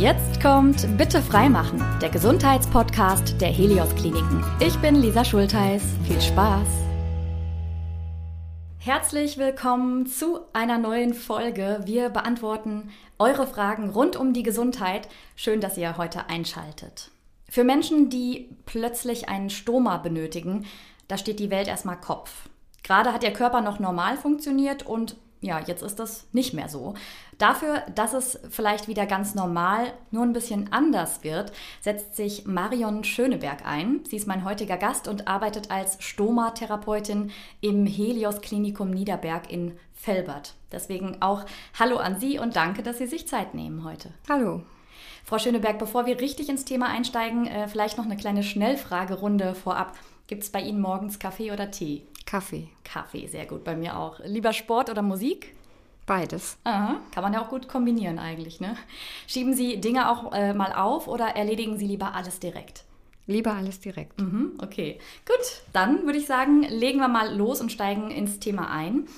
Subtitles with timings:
[0.00, 4.42] Jetzt kommt Bitte freimachen, der Gesundheitspodcast der Helios Kliniken.
[4.58, 5.82] Ich bin Lisa Schultheiß.
[6.06, 6.66] Viel Spaß!
[8.78, 11.80] Herzlich willkommen zu einer neuen Folge.
[11.84, 15.08] Wir beantworten eure Fragen rund um die Gesundheit.
[15.36, 17.10] Schön, dass ihr heute einschaltet.
[17.50, 20.64] Für Menschen, die plötzlich einen Stoma benötigen,
[21.06, 22.48] da steht die Welt erstmal Kopf.
[22.82, 26.94] Gerade hat ihr Körper noch normal funktioniert und ja, jetzt ist das nicht mehr so.
[27.36, 33.02] Dafür, dass es vielleicht wieder ganz normal, nur ein bisschen anders wird, setzt sich Marion
[33.02, 34.00] Schöneberg ein.
[34.08, 40.54] Sie ist mein heutiger Gast und arbeitet als Stoma-Therapeutin im Helios Klinikum Niederberg in Velbert.
[40.70, 41.44] Deswegen auch
[41.76, 44.10] Hallo an Sie und danke, dass Sie sich Zeit nehmen heute.
[44.28, 44.62] Hallo.
[45.24, 49.96] Frau Schöneberg, bevor wir richtig ins Thema einsteigen, äh, vielleicht noch eine kleine Schnellfragerunde vorab.
[50.28, 52.06] Gibt es bei Ihnen morgens Kaffee oder Tee?
[52.32, 52.68] Kaffee.
[52.82, 54.18] Kaffee, sehr gut, bei mir auch.
[54.24, 55.54] Lieber Sport oder Musik?
[56.06, 56.56] Beides.
[56.64, 58.74] Aha, kann man ja auch gut kombinieren eigentlich, ne?
[59.26, 62.84] Schieben Sie Dinge auch äh, mal auf oder erledigen Sie lieber alles direkt?
[63.26, 64.18] Lieber alles direkt.
[64.18, 65.62] Mhm, okay, gut.
[65.74, 69.08] Dann würde ich sagen, legen wir mal los und steigen ins Thema ein.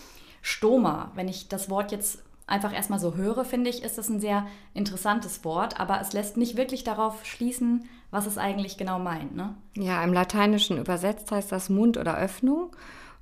[0.42, 4.18] Stoma, wenn ich das Wort jetzt einfach erstmal so höre, finde ich, ist das ein
[4.18, 9.36] sehr interessantes Wort, aber es lässt nicht wirklich darauf schließen, was es eigentlich genau meint.
[9.36, 9.54] Ne?
[9.76, 12.74] Ja, im Lateinischen übersetzt heißt das Mund oder Öffnung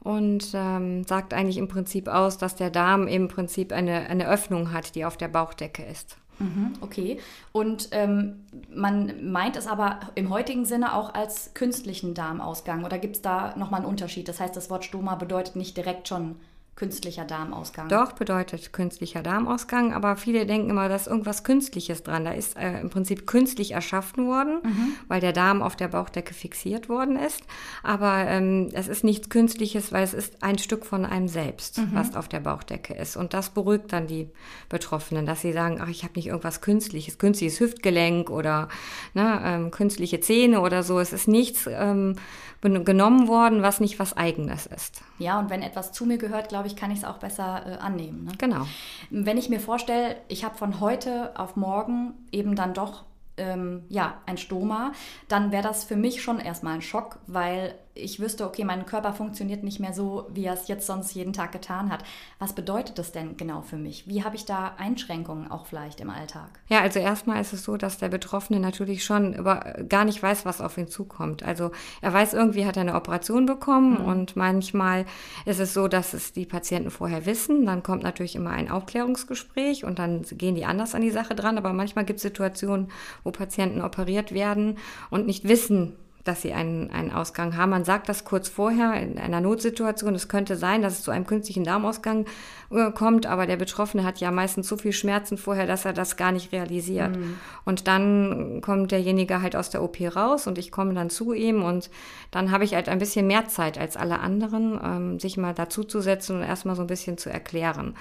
[0.02, 4.72] und ähm, sagt eigentlich im Prinzip aus, dass der Darm im Prinzip eine, eine Öffnung
[4.72, 6.16] hat, die auf der Bauchdecke ist.
[6.38, 7.18] Mhm, okay.
[7.52, 13.16] Und ähm, man meint es aber im heutigen Sinne auch als künstlichen Darmausgang oder gibt
[13.16, 14.28] es da nochmal einen Unterschied?
[14.28, 16.36] Das heißt, das Wort Stoma bedeutet nicht direkt schon
[16.74, 17.88] künstlicher Darmausgang.
[17.88, 22.24] Doch, bedeutet künstlicher Darmausgang, aber viele denken immer, da ist irgendwas Künstliches dran.
[22.24, 24.94] Da ist äh, im Prinzip künstlich erschaffen worden, mhm.
[25.06, 27.42] weil der Darm auf der Bauchdecke fixiert worden ist.
[27.82, 31.90] Aber ähm, es ist nichts Künstliches, weil es ist ein Stück von einem selbst, mhm.
[31.92, 33.16] was auf der Bauchdecke ist.
[33.16, 34.30] Und das beruhigt dann die
[34.70, 38.68] Betroffenen, dass sie sagen, ach, ich habe nicht irgendwas Künstliches, künstliches Hüftgelenk oder
[39.12, 40.98] ne, ähm, künstliche Zähne oder so.
[41.00, 42.16] Es ist nichts ähm,
[42.62, 45.02] genommen worden, was nicht was Eigenes ist.
[45.18, 47.76] Ja, und wenn etwas zu mir gehört, glaube ich, kann ich es auch besser äh,
[47.78, 48.24] annehmen.
[48.24, 48.32] Ne?
[48.38, 48.66] Genau.
[49.10, 53.04] Wenn ich mir vorstelle, ich habe von heute auf morgen eben dann doch
[53.36, 54.92] ähm, ja, ein Stoma,
[55.28, 59.12] dann wäre das für mich schon erstmal ein Schock, weil ich wüsste, okay, mein Körper
[59.12, 62.04] funktioniert nicht mehr so, wie er es jetzt sonst jeden Tag getan hat.
[62.38, 64.08] Was bedeutet das denn genau für mich?
[64.08, 66.48] Wie habe ich da Einschränkungen auch vielleicht im Alltag?
[66.68, 70.46] Ja, also erstmal ist es so, dass der Betroffene natürlich schon über, gar nicht weiß,
[70.46, 71.42] was auf ihn zukommt.
[71.42, 71.70] Also
[72.00, 74.04] er weiß, irgendwie hat er eine Operation bekommen mhm.
[74.06, 75.04] und manchmal
[75.44, 77.66] ist es so, dass es die Patienten vorher wissen.
[77.66, 81.58] Dann kommt natürlich immer ein Aufklärungsgespräch und dann gehen die anders an die Sache dran.
[81.58, 82.90] Aber manchmal gibt es Situationen,
[83.22, 84.78] wo Patienten operiert werden
[85.10, 87.70] und nicht wissen, dass sie einen, einen Ausgang haben.
[87.70, 90.14] Man sagt das kurz vorher in einer Notsituation.
[90.14, 92.26] Es könnte sein, dass es zu einem künstlichen Darmausgang
[92.70, 96.16] äh, kommt, aber der Betroffene hat ja meistens so viel Schmerzen vorher, dass er das
[96.16, 97.16] gar nicht realisiert.
[97.16, 97.38] Mhm.
[97.64, 101.62] Und dann kommt derjenige halt aus der OP raus und ich komme dann zu ihm
[101.62, 101.90] und
[102.30, 106.36] dann habe ich halt ein bisschen mehr Zeit als alle anderen, ähm, sich mal dazuzusetzen
[106.36, 107.94] und erstmal so ein bisschen zu erklären.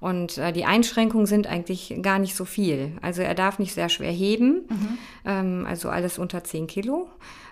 [0.00, 2.92] Und äh, die Einschränkungen sind eigentlich gar nicht so viel.
[3.02, 4.98] Also er darf nicht sehr schwer heben, mhm.
[5.24, 7.08] ähm, also alles unter 10 Kilo.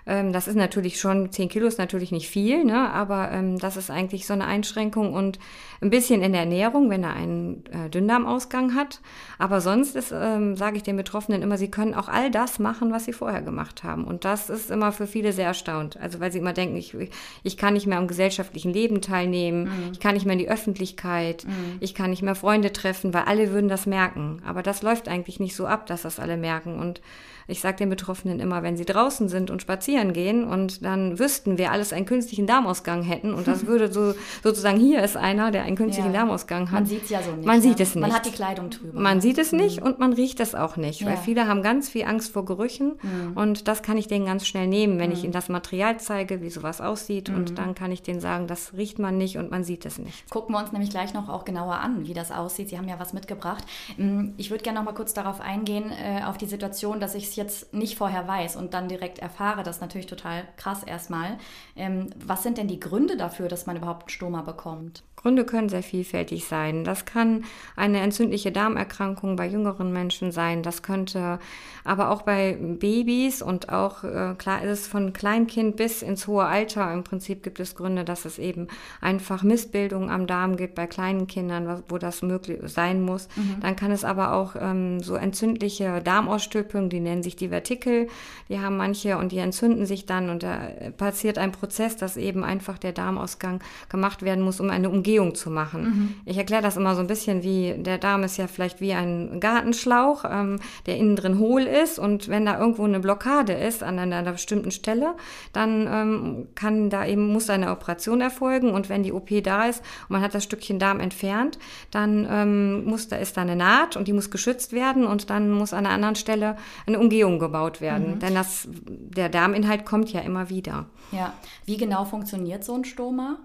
[0.07, 2.91] Ähm, das ist natürlich schon, 10 Kilo ist natürlich nicht viel, ne?
[2.91, 5.39] aber ähm, das ist eigentlich so eine Einschränkung und
[5.81, 9.01] ein bisschen in der Ernährung, wenn er einen äh, Dünndarmausgang hat.
[9.37, 12.91] Aber sonst ist, ähm, sage ich den Betroffenen immer, sie können auch all das machen,
[12.91, 14.05] was sie vorher gemacht haben.
[14.05, 15.97] Und das ist immer für viele sehr erstaunt.
[15.97, 16.95] Also weil sie immer denken, ich,
[17.43, 19.91] ich kann nicht mehr am gesellschaftlichen Leben teilnehmen, mhm.
[19.91, 21.77] ich kann nicht mehr in die Öffentlichkeit, mhm.
[21.79, 24.41] ich kann nicht mehr Freunde treffen, weil alle würden das merken.
[24.45, 26.79] Aber das läuft eigentlich nicht so ab, dass das alle merken.
[26.79, 27.01] Und
[27.47, 31.57] ich sage den Betroffenen immer, wenn sie draußen sind und spazieren gehen und dann wüssten,
[31.57, 34.13] wir alles einen künstlichen Darmausgang hätten und das würde so
[34.43, 36.19] sozusagen hier ist einer, der einen künstlichen ja.
[36.19, 36.81] Darmausgang hat.
[36.81, 37.45] Man sieht es ja so nicht.
[37.45, 37.83] Man sieht ne?
[37.83, 38.01] es nicht.
[38.01, 38.99] Man hat die Kleidung drüber.
[38.99, 39.87] Man sieht es nicht mhm.
[39.87, 41.07] und man riecht es auch nicht, ja.
[41.07, 43.33] weil viele haben ganz viel Angst vor Gerüchen mhm.
[43.35, 45.15] und das kann ich denen ganz schnell nehmen, wenn mhm.
[45.15, 47.55] ich ihnen das Material zeige, wie sowas aussieht und mhm.
[47.55, 50.29] dann kann ich denen sagen, das riecht man nicht und man sieht es nicht.
[50.29, 52.69] Gucken wir uns nämlich gleich noch auch genauer an, wie das aussieht.
[52.69, 53.63] Sie haben ja was mitgebracht.
[53.97, 57.25] Mm, ich würde gerne noch mal kurz darauf eingehen, äh, auf die Situation, dass ich
[57.25, 61.37] es jetzt nicht vorher weiß und dann direkt erfahre, das ist natürlich total krass erstmal.
[61.75, 65.03] Ähm, was sind denn die Gründe dafür, dass man überhaupt einen Stoma bekommt?
[65.25, 66.83] Gründe können sehr vielfältig sein.
[66.83, 67.45] Das kann
[67.75, 70.61] eine entzündliche Darmerkrankung bei jüngeren Menschen sein.
[70.61, 71.39] Das könnte
[71.83, 76.45] aber auch bei Babys und auch, äh, klar ist es von Kleinkind bis ins hohe
[76.45, 76.93] Alter.
[76.93, 78.67] Im Prinzip gibt es Gründe, dass es eben
[79.01, 83.27] einfach Missbildungen am Darm gibt bei kleinen Kindern, wo das möglich sein muss.
[83.35, 83.61] Mhm.
[83.61, 88.07] Dann kann es aber auch ähm, so entzündliche Darmausstülpungen, die nennen sich Divertikel,
[88.47, 92.43] die haben manche und die entzünden sich dann und da passiert ein Prozess, dass eben
[92.43, 95.83] einfach der Darmausgang gemacht werden muss, um eine Umgehung zu machen.
[95.83, 96.13] Mhm.
[96.25, 99.39] Ich erkläre das immer so ein bisschen wie, der Darm ist ja vielleicht wie ein
[99.39, 103.99] Gartenschlauch, ähm, der innen drin hohl ist und wenn da irgendwo eine Blockade ist an
[103.99, 105.15] einer, einer bestimmten Stelle,
[105.51, 109.79] dann ähm, kann da eben, muss eine Operation erfolgen und wenn die OP da ist
[110.03, 111.57] und man hat das Stückchen Darm entfernt,
[111.91, 115.51] dann ähm, muss, da ist da eine Naht und die muss geschützt werden und dann
[115.51, 118.19] muss an einer anderen Stelle eine Umgehung gebaut werden, mhm.
[118.19, 120.85] denn das, der Darminhalt kommt ja immer wieder.
[121.11, 121.33] Ja,
[121.65, 123.37] wie genau funktioniert so ein Stoma?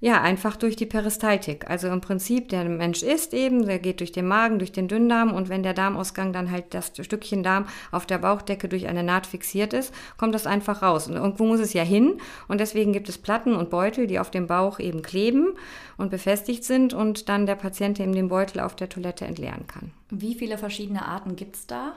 [0.00, 1.68] Ja, einfach durch die Peristaltik.
[1.68, 5.34] Also im Prinzip, der Mensch isst eben, der geht durch den Magen, durch den Dünndarm
[5.34, 9.26] und wenn der Darmausgang dann halt das Stückchen Darm auf der Bauchdecke durch eine Naht
[9.26, 11.08] fixiert ist, kommt das einfach raus.
[11.08, 14.30] Und irgendwo muss es ja hin und deswegen gibt es Platten und Beutel, die auf
[14.30, 15.54] dem Bauch eben kleben
[15.96, 19.90] und befestigt sind und dann der Patient eben den Beutel auf der Toilette entleeren kann.
[20.10, 21.92] Wie viele verschiedene Arten gibt es da?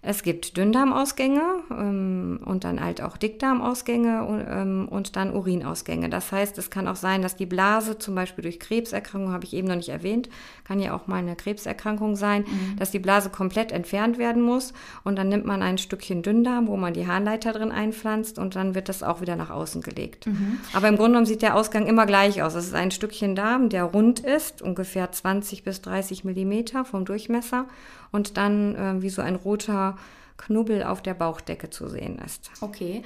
[0.00, 6.08] Es gibt Dünndarmausgänge ähm, und dann halt auch Dickdarmausgänge und, ähm, und dann Urinausgänge.
[6.08, 9.52] Das heißt, es kann auch sein, dass die Blase zum Beispiel durch Krebserkrankung, habe ich
[9.52, 10.28] eben noch nicht erwähnt,
[10.62, 12.76] kann ja auch mal eine Krebserkrankung sein, mhm.
[12.76, 14.72] dass die Blase komplett entfernt werden muss
[15.02, 18.76] und dann nimmt man ein Stückchen Dünndarm, wo man die Harnleiter drin einpflanzt und dann
[18.76, 20.28] wird das auch wieder nach außen gelegt.
[20.28, 20.60] Mhm.
[20.72, 22.54] Aber im Grunde genommen sieht der Ausgang immer gleich aus.
[22.54, 27.55] Es ist ein Stückchen Darm, der rund ist, ungefähr 20 bis 30 Millimeter vom Durchmesser
[28.12, 29.96] und dann äh, wie so ein roter
[30.36, 32.50] Knubbel auf der Bauchdecke zu sehen ist.
[32.60, 33.02] Okay,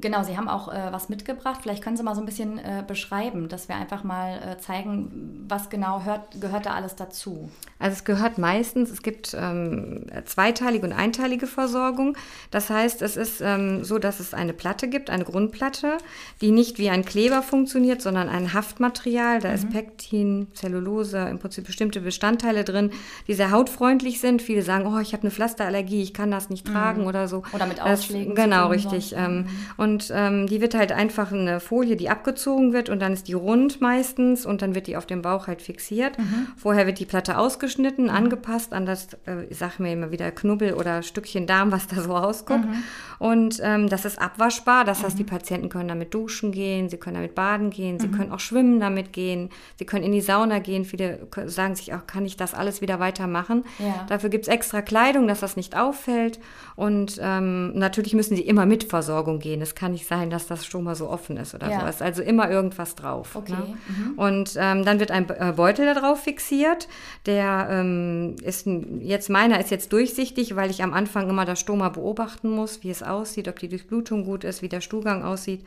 [0.00, 1.60] genau, Sie haben auch äh, was mitgebracht.
[1.62, 5.44] Vielleicht können Sie mal so ein bisschen äh, beschreiben, dass wir einfach mal äh, zeigen,
[5.48, 7.50] was genau hört, gehört da alles dazu.
[7.78, 12.16] Also es gehört meistens, es gibt ähm, zweiteilige und einteilige Versorgung.
[12.50, 15.98] Das heißt, es ist ähm, so, dass es eine Platte gibt, eine Grundplatte,
[16.40, 19.40] die nicht wie ein Kleber funktioniert, sondern ein Haftmaterial.
[19.40, 19.54] Da mhm.
[19.54, 22.92] ist Pektin, Zellulose, im Prinzip bestimmte Bestandteile drin,
[23.26, 24.42] die sehr hautfreundlich sind.
[24.42, 27.06] Viele sagen, oh, ich habe eine Pflasterallergie, ich kann das nicht tragen mhm.
[27.06, 27.42] oder so.
[27.52, 28.34] Oder mit Ausschlägen.
[28.34, 29.14] Das, genau, richtig.
[29.16, 29.46] Ähm, mhm.
[29.76, 33.34] und ähm, die wird halt einfach eine Folie, die abgezogen wird und dann ist die
[33.34, 36.18] rund meistens und dann wird die auf dem Bauch halt fixiert.
[36.18, 36.48] Mhm.
[36.56, 38.10] Vorher wird die Platte ausgeschnitten, mhm.
[38.10, 42.00] angepasst an das, äh, ich sag mir immer wieder Knubbel oder Stückchen Darm, was da
[42.02, 42.66] so rauskommt.
[42.66, 42.82] Mhm.
[43.18, 45.28] Und ähm, das ist abwaschbar, das heißt, die mhm.
[45.28, 49.12] Patienten können damit duschen gehen, sie können damit baden gehen, sie können auch schwimmen damit
[49.12, 50.84] gehen, sie können in die Sauna gehen.
[50.84, 53.64] Viele sagen sich auch, kann ich das alles wieder weitermachen?
[53.78, 54.04] Ja.
[54.08, 56.38] Dafür gibt es extra Kleidung, dass das nicht auffällt.
[56.76, 59.62] Und ähm, natürlich müssen sie immer mit Versorgung gehen.
[59.62, 61.80] Es kann nicht sein, dass das Stoma so offen ist oder ja.
[61.80, 62.02] sowas.
[62.02, 63.34] Also immer irgendwas drauf.
[63.34, 63.52] Okay.
[63.52, 63.76] Ne?
[63.88, 64.18] Mhm.
[64.18, 66.88] Und ähm, dann wird ein äh, Beutel da drauf fixiert.
[67.24, 68.66] Der ähm, ist
[69.00, 72.90] jetzt meiner ist jetzt durchsichtig, weil ich am Anfang immer das Stoma beobachten muss, wie
[72.90, 75.64] es aussieht, ob die Durchblutung gut ist, wie der Stuhlgang aussieht.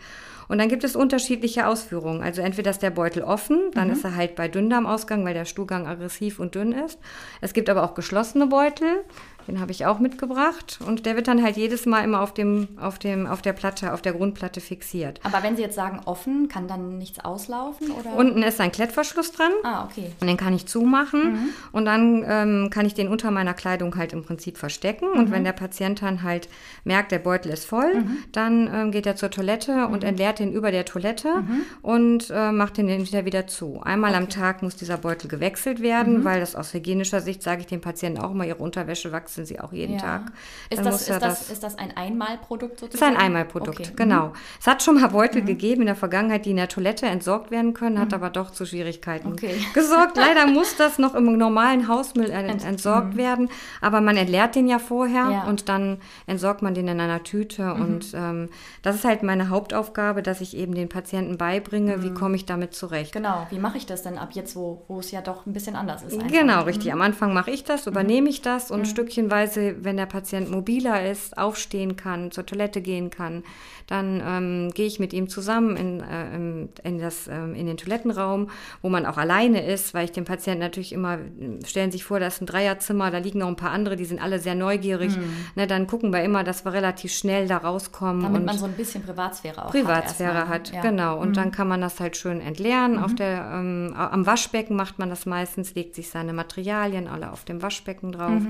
[0.50, 2.24] Und dann gibt es unterschiedliche Ausführungen.
[2.24, 3.94] Also entweder ist der Beutel offen, dann mhm.
[3.94, 7.00] ist er halt bei Dünndarmausgang, weil der Stuhlgang aggressiv und dünn ist.
[7.40, 9.06] Es gibt aber auch geschlossene Beutel.
[9.50, 12.68] Den habe ich auch mitgebracht und der wird dann halt jedes Mal immer auf dem,
[12.80, 15.20] auf dem, auf der Platte, auf der Grundplatte fixiert.
[15.24, 17.90] Aber wenn Sie jetzt sagen offen, kann dann nichts auslaufen?
[17.90, 18.16] Oder?
[18.16, 19.52] Unten ist ein Klettverschluss dran.
[19.64, 20.12] Ah, okay.
[20.22, 21.50] Und den kann ich zumachen mhm.
[21.72, 25.08] und dann ähm, kann ich den unter meiner Kleidung halt im Prinzip verstecken.
[25.14, 25.20] Mhm.
[25.20, 26.48] Und wenn der Patient dann halt
[26.84, 28.18] merkt, der Beutel ist voll, mhm.
[28.32, 30.10] dann ähm, geht er zur Toilette und mhm.
[30.10, 31.62] entleert den über der Toilette mhm.
[31.82, 33.82] und äh, macht den wieder wieder zu.
[33.82, 34.20] Einmal okay.
[34.20, 36.24] am Tag muss dieser Beutel gewechselt werden, mhm.
[36.24, 39.46] weil das aus hygienischer Sicht sage ich den Patienten auch immer, ihre Unterwäsche wachsen wechseln
[39.46, 40.00] sie auch jeden ja.
[40.00, 40.32] Tag.
[40.70, 43.14] Ist das, ist, das, das, ist das ein Einmalprodukt sozusagen?
[43.14, 43.92] Ist ein Einmalprodukt, okay.
[43.96, 44.28] genau.
[44.28, 44.34] Mhm.
[44.60, 45.48] Es hat schon mal Beutel mhm.
[45.48, 48.16] gegeben in der Vergangenheit, die in der Toilette entsorgt werden können, hat mhm.
[48.16, 49.56] aber doch zu Schwierigkeiten okay.
[49.74, 50.18] gesorgt.
[50.18, 53.18] Leider muss das noch im normalen Hausmüll ent entsorgt mhm.
[53.18, 53.50] werden,
[53.82, 55.44] aber man entleert den ja vorher ja.
[55.46, 57.82] und dann entsorgt man den in einer Tüte mhm.
[57.82, 58.50] und ähm,
[58.82, 62.16] das ist halt meine Hauptaufgabe, dass ich eben den Patienten beibringe, wie mhm.
[62.16, 63.14] komme ich damit zurecht.
[63.14, 65.76] Genau, wie mache ich das denn ab jetzt, wo, wo es ja doch ein bisschen
[65.76, 66.14] anders ist?
[66.14, 66.28] Einfach.
[66.28, 66.92] Genau, richtig.
[66.92, 71.10] Am Anfang mache ich das, übernehme ich das und Stückchen Stückchenweise, wenn der Patient mobiler
[71.10, 73.44] ist, aufstehen kann, zur Toilette gehen kann,
[73.88, 78.50] dann ähm, gehe ich mit ihm zusammen in, äh, in, das, äh, in den Toilettenraum,
[78.82, 81.18] wo man auch alleine ist, weil ich den Patienten natürlich immer,
[81.66, 84.22] stellen sich vor, da ist ein Dreierzimmer, da liegen noch ein paar andere, die sind
[84.22, 85.16] alle sehr neugierig.
[85.16, 85.24] Mhm.
[85.56, 88.24] Ne, dann gucken wir immer, dass wir relativ schnell da rauskommen.
[88.24, 90.50] Damit man so ein bisschen Privatsphäre auch Privatsphäre hat.
[90.50, 90.82] hat ja.
[90.82, 91.20] Genau.
[91.20, 91.34] Und mhm.
[91.34, 92.94] dann kann man das halt schön entleeren.
[92.94, 93.04] Mhm.
[93.04, 97.44] Auf der, ähm, am Waschbecken macht man das meistens, legt sich seine Materialien alle auf
[97.44, 98.42] dem Waschbecken drauf.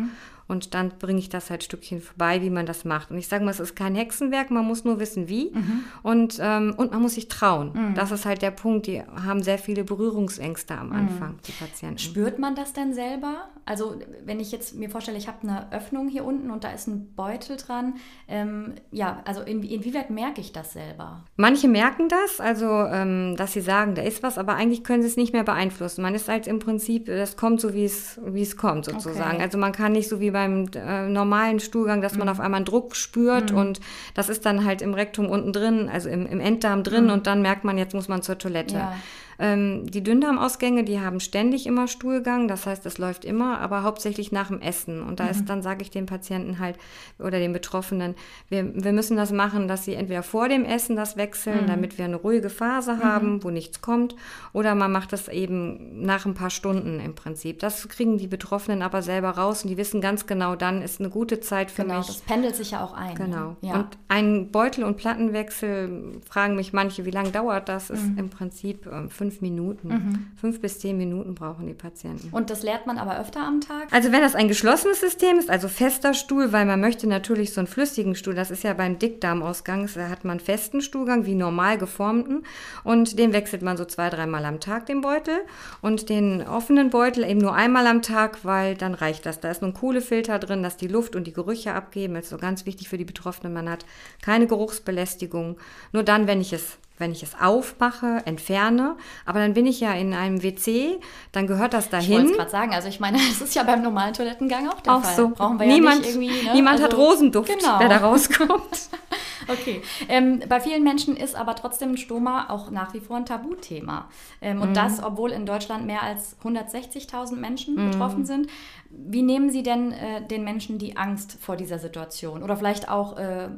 [0.49, 3.11] Mhm Und dann bringe ich das halt Stückchen vorbei, wie man das macht.
[3.11, 5.51] Und ich sage mal, es ist kein Hexenwerk, man muss nur wissen, wie.
[5.53, 5.83] Mhm.
[6.03, 7.71] Und, ähm, und man muss sich trauen.
[7.73, 7.95] Mhm.
[7.95, 8.87] Das ist halt der Punkt.
[8.87, 11.39] Die haben sehr viele Berührungsängste am Anfang, mhm.
[11.47, 11.99] die Patienten.
[11.99, 13.49] Spürt man das denn selber?
[13.65, 16.87] Also, wenn ich jetzt mir vorstelle, ich habe eine Öffnung hier unten und da ist
[16.87, 17.95] ein Beutel dran.
[18.27, 21.23] Ähm, ja, also in, inwieweit merke ich das selber?
[21.35, 25.07] Manche merken das, also ähm, dass sie sagen, da ist was, aber eigentlich können sie
[25.07, 26.01] es nicht mehr beeinflussen.
[26.01, 29.35] Man ist halt im Prinzip, das kommt so, wie es, wie es kommt sozusagen.
[29.35, 29.43] Okay.
[29.43, 32.19] Also man kann nicht so wie beim äh, normalen Stuhlgang, dass mhm.
[32.19, 33.57] man auf einmal einen Druck spürt mhm.
[33.57, 33.79] und
[34.13, 37.11] das ist dann halt im Rektum unten drin, also im, im Enddarm drin mhm.
[37.11, 38.75] und dann merkt man, jetzt muss man zur Toilette.
[38.75, 38.93] Ja.
[39.39, 44.33] Ähm, die Dünndarmausgänge, die haben ständig immer Stuhlgang, das heißt, es läuft immer, aber hauptsächlich
[44.33, 45.01] nach dem Essen.
[45.01, 45.29] Und da mhm.
[45.29, 46.77] ist dann, sage ich den Patienten halt
[47.17, 48.15] oder den Betroffenen,
[48.49, 51.67] wir, wir müssen das machen, dass sie entweder vor dem Essen das wechseln, mhm.
[51.67, 53.03] damit wir eine ruhige Phase mhm.
[53.03, 54.15] haben, wo nichts kommt,
[54.51, 57.59] oder man macht das eben nach ein paar Stunden im Prinzip.
[57.59, 61.09] Das kriegen die Betroffenen aber selber raus und die wissen ganz genau, dann ist eine
[61.09, 62.07] gute Zeit für genau, mich.
[62.07, 63.13] Genau, das pendelt sich ja auch ein.
[63.13, 63.15] Ne?
[63.15, 63.55] Genau.
[63.61, 63.75] Ja.
[63.75, 67.89] Und ein Beutel- und Plattenwechsel, fragen mich manche, wie lange dauert das?
[67.89, 68.17] Ist mhm.
[68.17, 69.87] im Prinzip ähm, fünf fünf Minuten.
[69.87, 70.27] Mhm.
[70.35, 72.29] Fünf bis zehn Minuten brauchen die Patienten.
[72.31, 73.87] Und das lehrt man aber öfter am Tag?
[73.91, 77.61] Also wenn das ein geschlossenes System ist, also fester Stuhl, weil man möchte natürlich so
[77.61, 81.77] einen flüssigen Stuhl, das ist ja beim Dickdarmausgang, da hat man festen Stuhlgang, wie normal
[81.77, 82.43] geformten.
[82.83, 85.37] Und den wechselt man so zwei, dreimal am Tag, den Beutel.
[85.81, 89.39] Und den offenen Beutel eben nur einmal am Tag, weil dann reicht das.
[89.39, 92.15] Da ist nur ein Kohlefilter drin, dass die Luft und die Gerüche abgeben.
[92.15, 93.53] Das ist so ganz wichtig für die Betroffenen.
[93.53, 93.85] Man hat
[94.23, 95.57] keine Geruchsbelästigung.
[95.91, 98.95] Nur dann, wenn ich es wenn ich es aufmache, entferne.
[99.25, 100.99] Aber dann bin ich ja in einem WC,
[101.31, 102.11] dann gehört das dahin.
[102.11, 104.81] Ich wollte es gerade sagen, also ich meine, das ist ja beim normalen Toilettengang auch
[104.81, 105.15] der auch Fall.
[105.15, 105.29] So.
[105.29, 106.47] Brauchen wir niemand, ja nicht irgendwie.
[106.47, 106.53] Ne?
[106.53, 107.79] Niemand also, hat Rosenduft, genau.
[107.79, 108.89] der da rauskommt.
[109.47, 109.81] okay.
[110.09, 114.09] Ähm, bei vielen Menschen ist aber trotzdem Stoma auch nach wie vor ein Tabuthema.
[114.41, 114.73] Ähm, und mhm.
[114.73, 117.91] das, obwohl in Deutschland mehr als 160.000 Menschen mhm.
[117.91, 118.47] betroffen sind.
[118.89, 122.43] Wie nehmen Sie denn äh, den Menschen die Angst vor dieser Situation?
[122.43, 123.49] Oder vielleicht auch äh,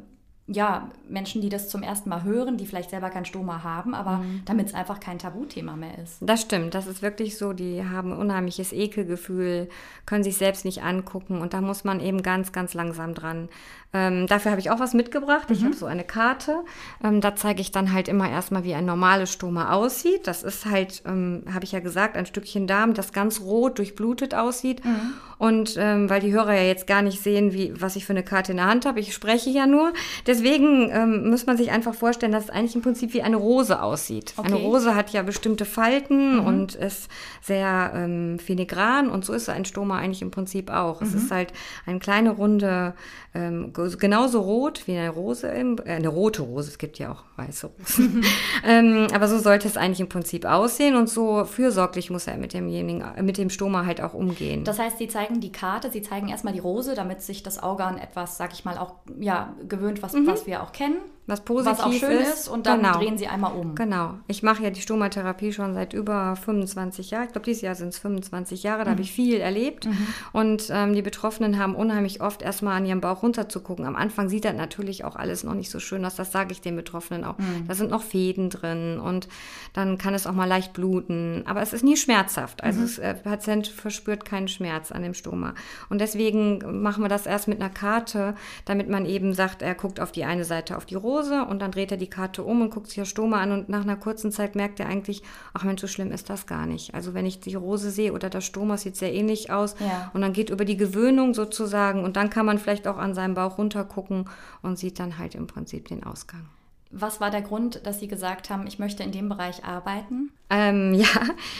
[0.48, 4.18] ja, Menschen, die das zum ersten Mal hören, die vielleicht selber kein Stoma haben, aber
[4.18, 4.42] mhm.
[4.44, 6.16] damit es einfach kein Tabuthema mehr ist.
[6.20, 7.52] Das stimmt, das ist wirklich so.
[7.52, 9.68] Die haben ein unheimliches Ekelgefühl,
[10.04, 13.48] können sich selbst nicht angucken und da muss man eben ganz, ganz langsam dran.
[13.94, 15.50] Ähm, dafür habe ich auch was mitgebracht.
[15.50, 15.66] Ich mhm.
[15.66, 16.64] habe so eine Karte.
[17.04, 20.26] Ähm, da zeige ich dann halt immer erstmal, wie ein normales Stoma aussieht.
[20.26, 24.34] Das ist halt, ähm, habe ich ja gesagt, ein Stückchen Darm, das ganz rot durchblutet
[24.34, 24.82] aussieht.
[24.82, 25.12] Mhm.
[25.36, 28.22] Und ähm, weil die Hörer ja jetzt gar nicht sehen, wie, was ich für eine
[28.22, 29.92] Karte in der Hand habe, ich spreche ja nur.
[30.26, 33.82] Deswegen ähm, muss man sich einfach vorstellen, dass es eigentlich im Prinzip wie eine Rose
[33.82, 34.34] aussieht.
[34.36, 34.46] Okay.
[34.46, 36.46] Eine Rose hat ja bestimmte Falten mhm.
[36.46, 37.10] und ist
[37.42, 41.02] sehr ähm, filigran und so ist ein Stoma eigentlich im Prinzip auch.
[41.02, 41.18] Es mhm.
[41.18, 41.52] ist halt
[41.86, 42.94] eine kleine runde
[43.34, 47.24] ähm, genauso rot wie eine Rose, im, äh, eine rote Rose, es gibt ja auch
[47.36, 48.24] weiße Rosen.
[48.66, 52.52] ähm, aber so sollte es eigentlich im Prinzip aussehen und so fürsorglich muss er mit
[52.52, 54.64] demjenigen, äh, mit dem Stoma halt auch umgehen.
[54.64, 57.84] Das heißt, Sie zeigen die Karte, Sie zeigen erstmal die Rose, damit sich das Auge
[57.84, 60.26] an etwas, sag ich mal, auch ja, gewöhnt, was, mhm.
[60.26, 62.34] was wir auch kennen was positiv was auch schön ist.
[62.34, 62.98] ist und dann genau.
[62.98, 63.76] drehen sie einmal um.
[63.76, 64.14] Genau.
[64.26, 67.26] Ich mache ja die Stomatherapie schon seit über 25 Jahren.
[67.26, 68.80] Ich glaube, dieses Jahr sind es 25 Jahre.
[68.80, 68.90] Da mhm.
[68.94, 69.86] habe ich viel erlebt.
[69.86, 70.06] Mhm.
[70.32, 73.86] Und ähm, die Betroffenen haben unheimlich oft erstmal an ihrem Bauch runter zu gucken.
[73.86, 76.16] Am Anfang sieht das natürlich auch alles noch nicht so schön aus.
[76.16, 77.38] Das sage ich den Betroffenen auch.
[77.38, 77.68] Mhm.
[77.68, 79.28] Da sind noch Fäden drin und
[79.74, 81.44] dann kann es auch mal leicht bluten.
[81.46, 82.64] Aber es ist nie schmerzhaft.
[82.64, 83.00] Also mhm.
[83.00, 85.54] der Patient verspürt keinen Schmerz an dem Stoma.
[85.88, 90.00] Und deswegen machen wir das erst mit einer Karte, damit man eben sagt, er guckt
[90.00, 92.60] auf die eine Seite auf die rote Hause und dann dreht er die Karte um
[92.62, 95.22] und guckt sich das Stoma an und nach einer kurzen Zeit merkt er eigentlich,
[95.54, 96.94] ach Mensch, so schlimm ist das gar nicht.
[96.94, 100.10] Also wenn ich die Rose sehe oder das Stoma, sieht sehr ähnlich aus ja.
[100.14, 103.34] und dann geht über die Gewöhnung sozusagen und dann kann man vielleicht auch an seinem
[103.34, 104.28] Bauch runtergucken
[104.62, 106.48] und sieht dann halt im Prinzip den Ausgang.
[106.90, 110.30] Was war der Grund, dass Sie gesagt haben, ich möchte in dem Bereich arbeiten?
[110.52, 111.06] Ähm, ja,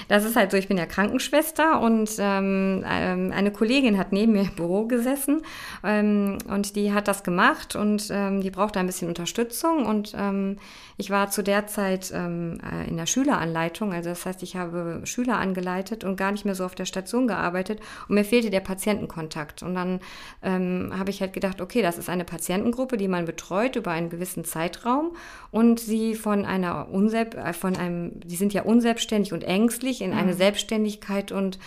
[0.08, 4.32] das ist halt so, ich bin ja Krankenschwester und ähm, ähm, eine Kollegin hat neben
[4.32, 5.42] mir im Büro gesessen
[5.82, 10.58] ähm, und die hat das gemacht und ähm, die brauchte ein bisschen Unterstützung und ähm,
[10.98, 15.38] ich war zu der Zeit äh, in der Schüleranleitung, also das heißt, ich habe Schüler
[15.38, 19.62] angeleitet und gar nicht mehr so auf der Station gearbeitet und mir fehlte der Patientenkontakt.
[19.62, 20.00] Und dann
[20.42, 24.44] habe ich halt gedacht, okay, das ist eine Patientengruppe, die man betreut über einen gewissen
[24.44, 25.12] Zeitraum
[25.50, 30.12] und sie von einer Unselb äh, von einem, die sind ja unselbstständig und ängstlich in
[30.12, 30.36] eine mhm.
[30.36, 31.58] Selbstständigkeit und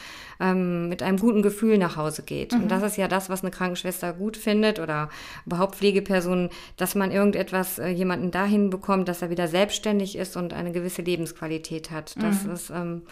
[0.41, 2.51] ähm, mit einem guten Gefühl nach Hause geht.
[2.53, 2.63] Mhm.
[2.63, 5.09] Und das ist ja das, was eine Krankenschwester gut findet oder
[5.45, 10.51] überhaupt Pflegepersonen, dass man irgendetwas, äh, jemanden dahin bekommt, dass er wieder selbstständig ist und
[10.53, 12.15] eine gewisse Lebensqualität hat.
[12.21, 12.51] Das mhm.
[12.51, 13.03] ist ähm,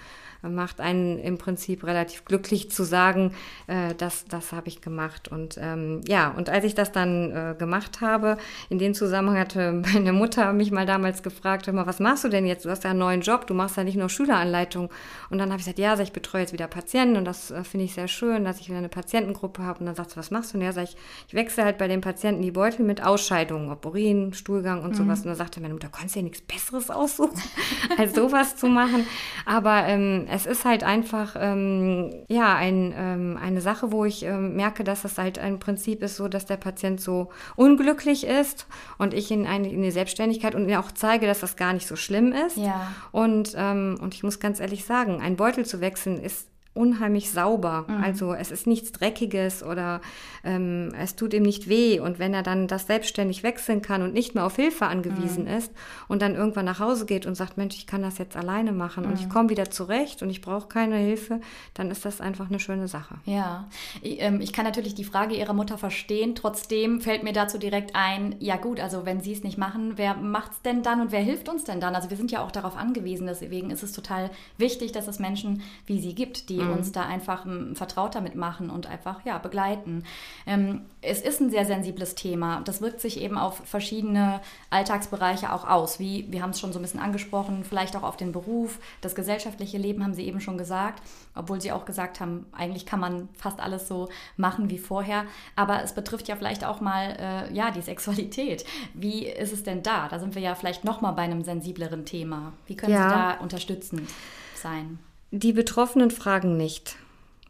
[0.49, 3.33] macht einen im Prinzip relativ glücklich zu sagen,
[3.67, 5.27] äh, das, das habe ich gemacht.
[5.27, 8.37] Und ähm, ja, und als ich das dann äh, gemacht habe,
[8.69, 12.29] in dem Zusammenhang hatte meine Mutter mich mal damals gefragt, hör mal, was machst du
[12.29, 12.65] denn jetzt?
[12.65, 14.89] Du hast ja einen neuen Job, du machst ja nicht nur Schüleranleitung.
[15.29, 17.85] Und dann habe ich gesagt, ja, ich betreue jetzt wieder Patienten und das äh, finde
[17.85, 19.79] ich sehr schön, dass ich wieder eine Patientengruppe habe.
[19.79, 20.57] Und dann sagt sie, was machst du?
[20.57, 20.97] Und ja, sag ich,
[21.27, 24.95] ich wechsle halt bei den Patienten die Beutel mit Ausscheidungen, ob Urin, Stuhlgang und mhm.
[24.95, 25.19] sowas.
[25.19, 27.41] Und dann sagte meine Mutter, kannst du ja nichts Besseres aussuchen,
[27.97, 29.05] als sowas zu machen.
[29.45, 34.55] Aber ähm, es ist halt einfach, ähm, ja, ein, ähm, eine Sache, wo ich ähm,
[34.55, 38.65] merke, dass das halt ein Prinzip ist, so dass der Patient so unglücklich ist
[38.97, 42.31] und ich ihn in die Selbstständigkeit und auch zeige, dass das gar nicht so schlimm
[42.31, 42.57] ist.
[42.57, 42.91] Ja.
[43.11, 47.85] Und, ähm, und ich muss ganz ehrlich sagen, ein Beutel zu wechseln ist unheimlich sauber.
[47.87, 48.03] Mhm.
[48.03, 50.01] Also es ist nichts Dreckiges oder
[50.43, 51.99] ähm, es tut ihm nicht weh.
[51.99, 55.51] Und wenn er dann das selbstständig wechseln kann und nicht mehr auf Hilfe angewiesen mhm.
[55.57, 55.71] ist
[56.07, 59.03] und dann irgendwann nach Hause geht und sagt, Mensch, ich kann das jetzt alleine machen
[59.03, 59.11] mhm.
[59.11, 59.31] und ich mhm.
[59.31, 61.41] komme wieder zurecht und ich brauche keine Hilfe,
[61.75, 63.15] dann ist das einfach eine schöne Sache.
[63.25, 63.67] Ja,
[64.01, 66.33] ich, ähm, ich kann natürlich die Frage Ihrer Mutter verstehen.
[66.33, 70.15] Trotzdem fällt mir dazu direkt ein, ja gut, also wenn Sie es nicht machen, wer
[70.15, 71.93] macht es denn dann und wer hilft uns denn dann?
[71.93, 75.61] Also wir sind ja auch darauf angewiesen, deswegen ist es total wichtig, dass es Menschen
[75.85, 76.77] wie Sie gibt, die mhm.
[76.77, 80.03] uns da einfach um, vertraut damit machen und einfach ja, begleiten.
[80.45, 82.61] Ähm, es ist ein sehr sensibles Thema.
[82.61, 85.99] Das wirkt sich eben auf verschiedene Alltagsbereiche auch aus.
[85.99, 89.15] Wie wir haben es schon so ein bisschen angesprochen, vielleicht auch auf den Beruf, das
[89.15, 91.01] gesellschaftliche Leben haben Sie eben schon gesagt,
[91.35, 95.25] obwohl Sie auch gesagt haben, eigentlich kann man fast alles so machen wie vorher.
[95.55, 98.65] Aber es betrifft ja vielleicht auch mal äh, ja, die Sexualität.
[98.93, 100.07] Wie ist es denn da?
[100.07, 102.53] Da sind wir ja vielleicht noch mal bei einem sensibleren Thema.
[102.65, 103.09] Wie können ja.
[103.09, 104.09] Sie da unterstützend
[104.55, 104.99] sein?
[105.35, 106.95] Die Betroffenen fragen nicht.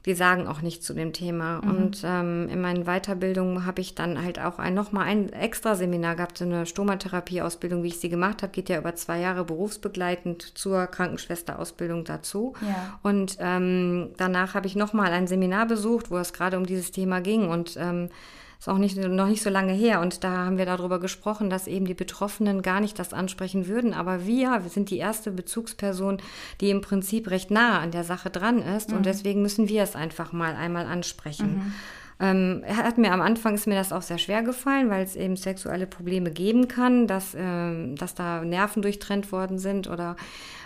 [0.06, 1.60] Die sagen auch nichts zu dem Thema.
[1.62, 1.70] Mhm.
[1.70, 6.16] Und ähm, in meinen Weiterbildungen habe ich dann halt auch ein, nochmal ein extra Seminar
[6.16, 10.58] gehabt, so eine Stomatherapie-Ausbildung, wie ich sie gemacht habe, geht ja über zwei Jahre berufsbegleitend
[10.58, 12.54] zur Krankenschwesterausbildung dazu.
[12.62, 13.00] Ja.
[13.04, 17.20] Und ähm, danach habe ich nochmal ein Seminar besucht, wo es gerade um dieses Thema
[17.20, 17.50] ging.
[17.50, 18.10] Und ähm,
[18.64, 20.00] ist auch nicht, noch nicht so lange her.
[20.00, 23.94] Und da haben wir darüber gesprochen, dass eben die Betroffenen gar nicht das ansprechen würden.
[23.94, 26.20] Aber wir, wir sind die erste Bezugsperson,
[26.62, 28.92] die im Prinzip recht nah an der Sache dran ist.
[28.92, 28.98] Mhm.
[28.98, 31.56] Und deswegen müssen wir es einfach mal einmal ansprechen.
[31.56, 31.74] Mhm.
[32.22, 35.36] Ähm, hat mir am Anfang ist mir das auch sehr schwer gefallen, weil es eben
[35.36, 40.16] sexuelle Probleme geben kann, dass, ähm, dass da Nerven durchtrennt worden sind oder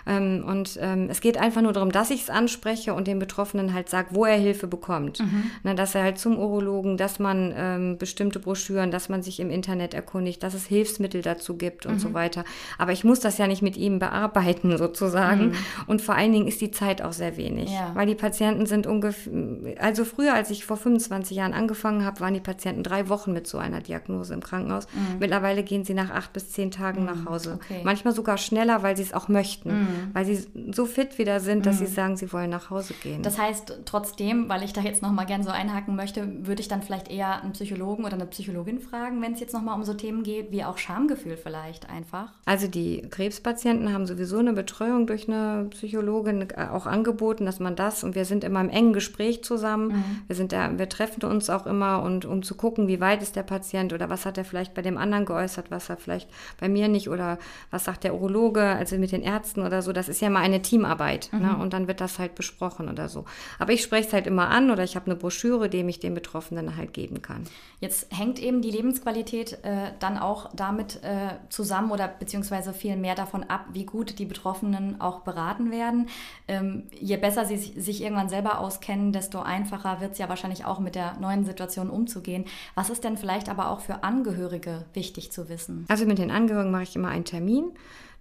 [0.08, 3.74] ähm, und ähm, es geht einfach nur darum, dass ich es anspreche und dem Betroffenen
[3.74, 5.20] halt sage, wo er Hilfe bekommt.
[5.20, 5.52] Mhm.
[5.64, 9.50] Na, dass er halt zum Urologen, dass man ähm, bestimmte Broschüren, dass man sich im
[9.50, 12.00] Internet erkundigt, dass es Hilfsmittel dazu gibt und mhm.
[12.00, 12.46] so weiter.
[12.78, 15.48] Aber ich muss das ja nicht mit ihm bearbeiten sozusagen.
[15.48, 15.56] Mhm.
[15.88, 17.92] Und vor allen Dingen ist die Zeit auch sehr wenig, ja.
[17.94, 19.34] weil die Patienten sind ungefähr,
[19.80, 23.48] also früher, als ich vor 25 Jahren angefangen habe, waren die Patienten drei Wochen mit
[23.48, 24.88] so einer Diagnose im Krankenhaus.
[24.94, 25.20] Mhm.
[25.20, 27.30] Mittlerweile gehen sie nach acht bis zehn Tagen nach mhm.
[27.30, 27.60] Hause.
[27.62, 27.82] Okay.
[27.84, 29.97] Manchmal sogar schneller, weil sie es auch möchten.
[29.98, 30.10] Mhm.
[30.14, 31.86] Weil sie so fit wieder sind, dass mhm.
[31.86, 33.24] sie sagen, sie wollen nach Hause gehen.
[33.24, 36.82] Das heißt, trotzdem, weil ich da jetzt nochmal gerne so einhaken möchte, würde ich dann
[36.82, 40.24] vielleicht eher einen Psychologen oder eine Psychologin fragen, wenn es jetzt nochmal um so Themen
[40.24, 42.34] geht, wie auch Schamgefühl vielleicht einfach.
[42.46, 47.76] Also die Krebspatienten haben sowieso eine Betreuung durch eine Psychologin äh, auch angeboten, dass man
[47.76, 49.88] das und wir sind immer im engen Gespräch zusammen.
[49.90, 50.22] Mhm.
[50.28, 53.36] Wir sind da, wir treffen uns auch immer und um zu gucken, wie weit ist
[53.36, 56.30] der Patient oder was hat er vielleicht bei dem anderen geäußert, was er vielleicht
[56.60, 57.38] bei mir nicht oder
[57.72, 60.42] was sagt der Urologe, also mit den Ärzten oder so so, das ist ja mal
[60.42, 61.30] eine Teamarbeit.
[61.32, 61.40] Ne?
[61.40, 61.46] Mhm.
[61.46, 61.58] Ne?
[61.58, 63.26] Und dann wird das halt besprochen oder so.
[63.58, 66.14] Aber ich spreche es halt immer an oder ich habe eine Broschüre, die ich den
[66.14, 67.46] Betroffenen halt geben kann.
[67.80, 73.16] Jetzt hängt eben die Lebensqualität äh, dann auch damit äh, zusammen oder beziehungsweise viel mehr
[73.16, 76.10] davon ab, wie gut die Betroffenen auch beraten werden.
[76.48, 80.80] Ähm, je besser sie sich irgendwann selber auskennen, desto einfacher wird es ja wahrscheinlich auch
[80.80, 82.46] mit der neuen Situation umzugehen.
[82.76, 85.86] Was ist denn vielleicht aber auch für Angehörige wichtig zu wissen?
[85.88, 87.72] Also mit den Angehörigen mache ich immer einen Termin.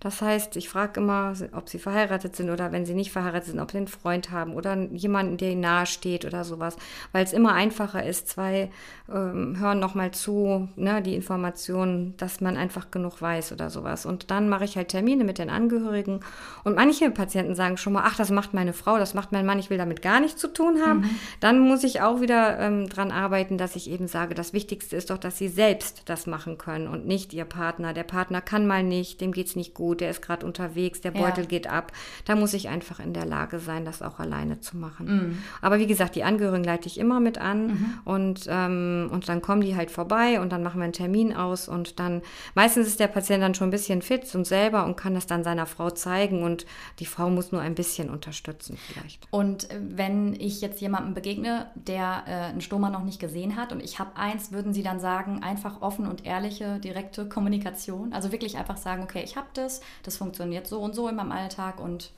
[0.00, 3.60] Das heißt, ich frage immer, ob sie verheiratet sind oder wenn sie nicht verheiratet sind,
[3.60, 6.76] ob sie einen Freund haben oder jemanden, der ihnen nahe steht oder sowas.
[7.12, 8.70] Weil es immer einfacher ist, zwei
[9.12, 14.04] ähm, hören nochmal zu, ne, die Informationen, dass man einfach genug weiß oder sowas.
[14.04, 16.20] Und dann mache ich halt Termine mit den Angehörigen.
[16.62, 19.58] Und manche Patienten sagen schon mal, ach, das macht meine Frau, das macht mein Mann,
[19.58, 21.00] ich will damit gar nichts zu tun haben.
[21.00, 21.10] Mhm.
[21.40, 25.08] Dann muss ich auch wieder ähm, dran arbeiten, dass ich eben sage, das Wichtigste ist
[25.08, 27.94] doch, dass sie selbst das machen können und nicht ihr Partner.
[27.94, 31.00] Der Partner kann mal nicht, dem geht es nicht gut gut, der ist gerade unterwegs,
[31.00, 31.48] der Beutel ja.
[31.48, 31.92] geht ab.
[32.24, 35.06] Da muss ich einfach in der Lage sein, das auch alleine zu machen.
[35.06, 35.38] Mhm.
[35.62, 37.98] Aber wie gesagt, die Angehörigen leite ich immer mit an mhm.
[38.04, 41.68] und, ähm, und dann kommen die halt vorbei und dann machen wir einen Termin aus
[41.68, 42.22] und dann
[42.56, 45.44] meistens ist der Patient dann schon ein bisschen fit und selber und kann das dann
[45.44, 46.66] seiner Frau zeigen und
[46.98, 49.28] die Frau muss nur ein bisschen unterstützen vielleicht.
[49.30, 53.72] Und äh, wenn ich jetzt jemandem begegne, der äh, einen Stoma noch nicht gesehen hat
[53.72, 58.12] und ich habe eins, würden Sie dann sagen, einfach offen und ehrliche, direkte Kommunikation?
[58.12, 61.32] Also wirklich einfach sagen, okay, ich habe das, das funktioniert so und so in meinem
[61.32, 62.10] Alltag und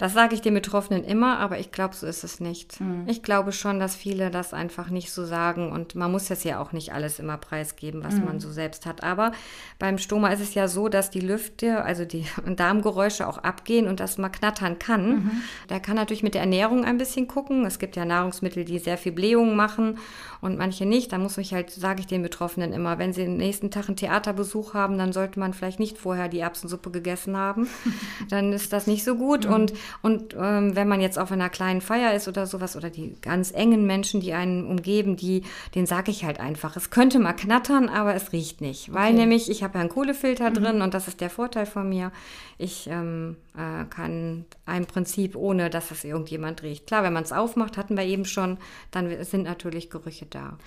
[0.00, 2.80] das sage ich den Betroffenen immer, aber ich glaube, so ist es nicht.
[2.80, 3.04] Mhm.
[3.06, 6.58] Ich glaube schon, dass viele das einfach nicht so sagen und man muss das ja
[6.58, 8.24] auch nicht alles immer preisgeben, was mhm.
[8.24, 9.04] man so selbst hat.
[9.04, 9.32] Aber
[9.78, 12.24] beim Stoma ist es ja so, dass die Lüfte, also die
[12.56, 15.10] Darmgeräusche auch abgehen und das mal knattern kann.
[15.10, 15.30] Mhm.
[15.68, 17.66] Der kann natürlich mit der Ernährung ein bisschen gucken.
[17.66, 19.98] Es gibt ja Nahrungsmittel, die sehr viel Blähungen machen
[20.40, 21.12] und manche nicht.
[21.12, 23.96] Da muss ich halt, sage ich den Betroffenen immer, wenn sie den nächsten Tag einen
[23.96, 27.68] Theaterbesuch haben, dann sollte man vielleicht nicht vorher die Erbsensuppe gegessen haben.
[28.30, 29.46] dann ist das nicht so gut.
[29.46, 29.52] Mhm.
[29.52, 33.16] Und, und ähm, wenn man jetzt auf einer kleinen Feier ist oder sowas oder die
[33.20, 35.42] ganz engen Menschen, die einen umgeben, die,
[35.74, 36.76] den sage ich halt einfach.
[36.76, 38.92] Es könnte mal knattern, aber es riecht nicht.
[38.92, 39.20] Weil okay.
[39.20, 40.54] nämlich, ich habe ja einen Kohlefilter mhm.
[40.54, 42.12] drin und das ist der Vorteil von mir.
[42.58, 46.86] Ich ähm, äh, kann ein Prinzip, ohne dass es irgendjemand riecht.
[46.86, 48.58] Klar, wenn man es aufmacht, hatten wir eben schon,
[48.90, 50.58] dann sind natürlich Gerüche da.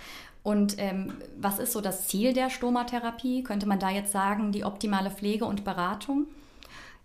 [0.43, 3.43] Und ähm, was ist so das Ziel der Stomatherapie?
[3.43, 6.27] Könnte man da jetzt sagen, die optimale Pflege und Beratung?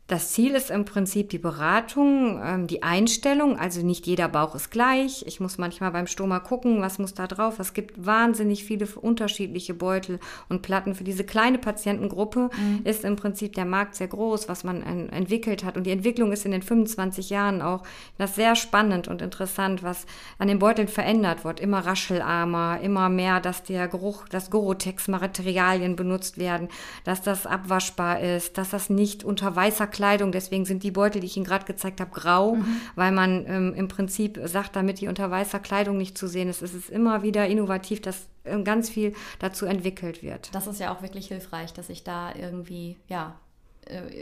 [0.09, 3.59] Das Ziel ist im Prinzip die Beratung, ähm, die Einstellung.
[3.59, 5.23] Also nicht jeder Bauch ist gleich.
[5.27, 7.59] Ich muss manchmal beim Stoma gucken, was muss da drauf.
[7.59, 10.19] Es gibt wahnsinnig viele unterschiedliche Beutel
[10.49, 10.95] und Platten.
[10.95, 12.81] Für diese kleine Patientengruppe mhm.
[12.85, 15.77] ist im Prinzip der Markt sehr groß, was man entwickelt hat.
[15.77, 17.83] Und die Entwicklung ist in den 25 Jahren auch
[18.17, 20.07] das sehr spannend und interessant, was
[20.39, 21.61] an den Beuteln verändert wird.
[21.61, 26.69] Immer raschelarmer, immer mehr, dass der Geruch, dass Gorotex-Materialien benutzt werden,
[27.05, 30.31] dass das abwaschbar ist, dass das nicht unter weißer Kleidung.
[30.31, 32.81] Deswegen sind die Beutel, die ich Ihnen gerade gezeigt habe, grau, mhm.
[32.95, 36.63] weil man ähm, im Prinzip sagt, damit die unter weißer Kleidung nicht zu sehen ist,
[36.63, 40.55] ist es immer wieder innovativ, dass ähm, ganz viel dazu entwickelt wird.
[40.55, 43.35] Das ist ja auch wirklich hilfreich, dass ich da irgendwie, ja,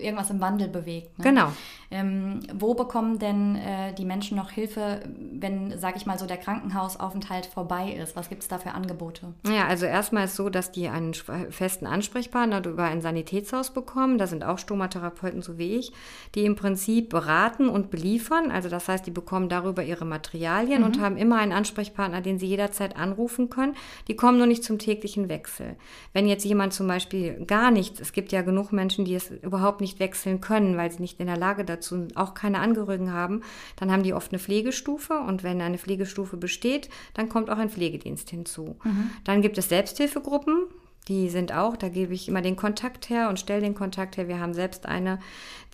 [0.03, 1.19] irgendwas im Wandel bewegt.
[1.19, 1.25] Ne?
[1.25, 1.53] Genau.
[1.91, 5.03] Ähm, wo bekommen denn äh, die Menschen noch Hilfe,
[5.33, 8.17] wenn, sage ich mal, so der Krankenhausaufenthalt vorbei ist?
[8.17, 9.35] Was gibt es da für Angebote?
[9.47, 14.19] Ja, also erstmal ist so, dass die einen festen Ansprechpartner über ein Sanitätshaus bekommen.
[14.19, 15.93] Da sind auch Stomatherapeuten, so wie ich,
[16.35, 18.51] die im Prinzip beraten und beliefern.
[18.51, 20.87] Also das heißt, die bekommen darüber ihre Materialien mhm.
[20.87, 23.77] und haben immer einen Ansprechpartner, den sie jederzeit anrufen können.
[24.09, 25.77] Die kommen nur nicht zum täglichen Wechsel.
[26.13, 29.56] Wenn jetzt jemand zum Beispiel gar nichts, es gibt ja genug Menschen, die es überhaupt
[29.57, 33.43] überhaupt nicht wechseln können, weil sie nicht in der Lage dazu auch keine Angehörigen haben,
[33.77, 37.71] dann haben die oft eine Pflegestufe und wenn eine Pflegestufe besteht, dann kommt auch ein
[37.71, 38.77] Pflegedienst hinzu.
[38.85, 39.11] Mhm.
[39.25, 40.67] Dann gibt es Selbsthilfegruppen,
[41.09, 44.27] die sind auch, da gebe ich immer den Kontakt her und stelle den Kontakt her.
[44.27, 45.21] Wir haben selbst eine,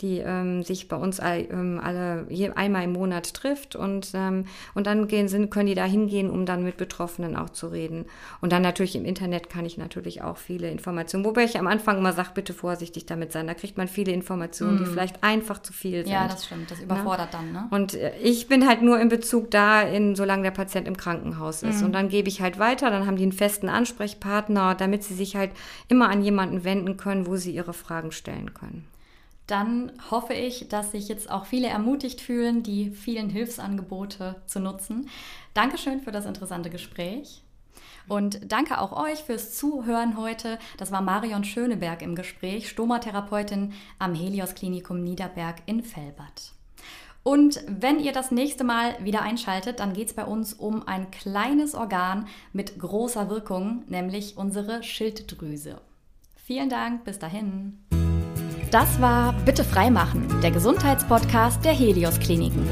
[0.01, 4.45] die ähm, sich bei uns all, ähm, alle je, einmal im Monat trifft und, ähm,
[4.75, 8.05] und dann gehen, sind, können die da hingehen, um dann mit Betroffenen auch zu reden.
[8.41, 11.97] Und dann natürlich im Internet kann ich natürlich auch viele Informationen, wobei ich am Anfang
[11.97, 13.47] immer sage, bitte vorsichtig damit sein.
[13.47, 14.77] Da kriegt man viele Informationen, mm.
[14.79, 16.13] die vielleicht einfach zu viel sind.
[16.13, 17.39] Ja, das stimmt, das überfordert Na?
[17.39, 17.51] dann.
[17.53, 17.67] Ne?
[17.71, 21.63] Und äh, ich bin halt nur in Bezug da, in, solange der Patient im Krankenhaus
[21.63, 21.81] ist.
[21.81, 21.85] Mm.
[21.85, 25.22] Und dann gebe ich halt weiter, dann haben die einen festen Ansprechpartner, damit sie sich
[25.23, 25.51] sich halt
[25.87, 28.87] immer an jemanden wenden können, wo sie ihre Fragen stellen können.
[29.47, 35.09] Dann hoffe ich, dass sich jetzt auch viele ermutigt fühlen, die vielen Hilfsangebote zu nutzen.
[35.53, 37.41] Dankeschön für das interessante Gespräch.
[38.07, 40.59] Und danke auch euch fürs Zuhören heute.
[40.77, 46.52] Das war Marion Schöneberg im Gespräch, Stomatherapeutin am Helios Klinikum Niederberg in Fellbad.
[47.23, 51.09] Und wenn ihr das nächste Mal wieder einschaltet, dann geht es bei uns um ein
[51.09, 55.79] kleines Organ mit großer Wirkung, nämlich unsere Schilddrüse.
[56.35, 57.79] Vielen Dank, bis dahin.
[58.71, 62.67] Das war Bitte freimachen, der Gesundheitspodcast der Helios Kliniken.